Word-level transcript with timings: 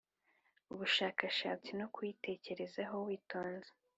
ubushakashatsi 0.73 1.69
no 1.79 1.87
kuyitekerezaho 1.93 2.95
witonze. 3.07 3.71